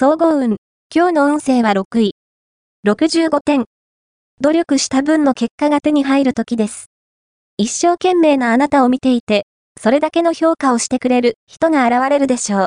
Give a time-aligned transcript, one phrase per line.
[0.00, 0.58] 総合運。
[0.94, 2.14] 今日の運勢は6位。
[2.86, 3.64] 65点。
[4.40, 6.86] 努力した分の結果が手に入る時です。
[7.56, 9.44] 一生懸命なあなたを見ていて、
[9.76, 12.66] それだけの評価をしてくれる人が現れるでしょ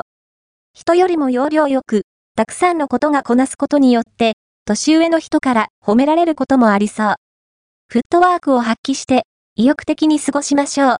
[0.74, 2.02] 人よりも要領よく、
[2.36, 4.34] たくさんのことがこなすことによって、
[4.66, 7.14] 年上の人から褒められることもありそう。
[7.88, 9.22] フットワークを発揮して、
[9.56, 10.96] 意欲的に過ごしましょう。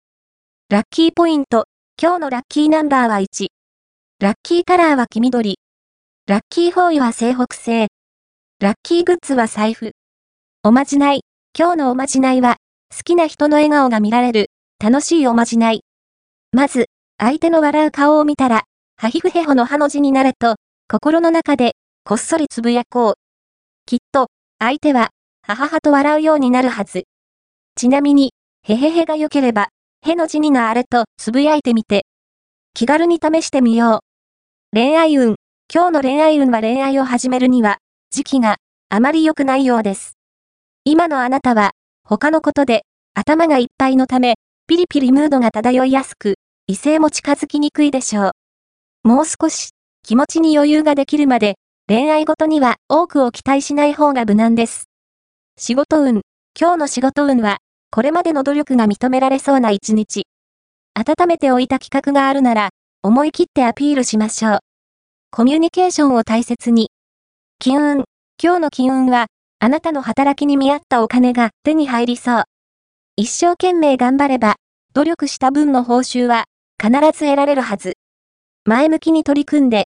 [0.71, 1.67] ラッキーポイント。
[2.03, 3.49] 今日のラッキーナンバーは1。
[4.19, 5.57] ラッキーカラーは黄緑。
[6.33, 7.89] ラッキーフォーイは西北西。
[8.59, 9.93] ラッキーグッズは財布。
[10.63, 11.25] おまじない。
[11.54, 12.57] 今日のおまじないは、
[12.90, 14.46] 好きな人の笑顔が見られる、
[14.82, 15.82] 楽しいおまじない。
[16.50, 16.87] まず、
[17.18, 18.63] 相手の笑う顔を見たら、
[18.96, 20.54] ハヒフヘホのハの字になれと、
[20.89, 23.14] 心の中で、こっそりつぶやこう。
[23.85, 24.29] きっと、
[24.59, 25.11] 相手は、
[25.46, 27.03] はははと笑うようになるはず。
[27.76, 29.68] ちなみに、へへへが良ければ、
[30.01, 32.06] への字になあれとつぶやいてみて。
[32.73, 34.01] 気軽に試してみよう。
[34.75, 35.37] 恋愛運。
[35.75, 37.78] 今日の恋愛運は恋愛を始めるには、
[38.11, 38.56] 時期が
[38.91, 40.19] あまり良くないようです。
[40.84, 41.70] 今のあなたは、
[42.05, 42.83] 他のことで、
[43.15, 44.34] 頭がいっぱいのため、
[44.67, 46.34] ピリピリムードが漂いやすく、
[46.67, 48.33] 異性も近づきにくいでしょ
[49.05, 49.09] う。
[49.09, 49.70] もう少し、
[50.03, 51.55] 気持ちに余裕ができるまで、
[51.89, 54.91] 恋愛ごとには多くを期待しない方が無難です。
[55.56, 56.20] 仕事運。
[56.55, 60.27] 今日の仕事運は、これまでの努力が認められそうな一日。
[60.93, 62.69] 温めておいた企画があるなら、
[63.03, 64.59] 思い切ってアピールしましょう。
[65.34, 66.91] コミュニケーションを大切に。
[67.58, 68.05] 金運。
[68.38, 69.28] 今日の金運は、
[69.61, 72.44] あなたの働きに見合ったお金が手に入りそう。
[73.16, 74.56] 一生懸命頑張れば、
[74.92, 76.44] 努力した分の報酬は
[76.78, 77.94] 必ず得られるはず。
[78.66, 79.80] 前向きに取り組んで、